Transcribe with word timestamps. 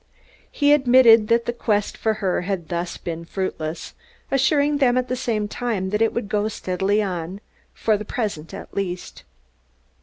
He 0.51 0.73
admitted 0.73 1.27
that 1.27 1.45
the 1.45 1.53
quest 1.53 1.95
for 1.95 2.15
her 2.15 2.41
had 2.41 2.69
thus 2.69 2.97
far 2.97 3.03
been 3.03 3.23
fruitless, 3.23 3.93
assuring 4.31 4.79
them 4.79 4.97
at 4.97 5.09
the 5.09 5.15
same 5.15 5.47
time 5.47 5.91
that 5.91 6.01
it 6.01 6.11
would 6.11 6.27
go 6.27 6.47
steadily 6.47 7.03
on, 7.03 7.39
for 7.71 7.97
the 7.97 8.03
present 8.03 8.51
at 8.51 8.73
least. 8.73 9.21